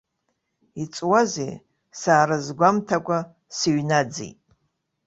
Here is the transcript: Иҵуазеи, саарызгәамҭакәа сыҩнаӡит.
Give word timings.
Иҵуазеи, 0.81 1.55
саарызгәамҭакәа 1.99 3.19
сыҩнаӡит. 3.57 4.37